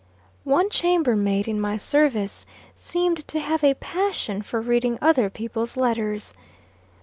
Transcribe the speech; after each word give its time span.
One 0.45 0.71
chamber 0.71 1.15
maid 1.15 1.47
in 1.47 1.61
my 1.61 1.77
service, 1.77 2.47
seemed 2.73 3.27
to 3.27 3.39
have 3.39 3.63
a 3.63 3.75
passion 3.75 4.41
for 4.41 4.59
reading 4.59 4.97
other 4.99 5.29
people's 5.29 5.77
letters. 5.77 6.33